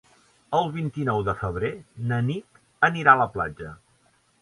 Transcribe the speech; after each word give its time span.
El 0.59 0.71
vint-i-nou 0.77 1.21
de 1.27 1.35
febrer 1.43 1.71
na 2.13 2.21
Nit 2.33 2.61
anirà 2.91 3.17
a 3.17 3.25
la 3.25 3.33
platja. 3.39 3.79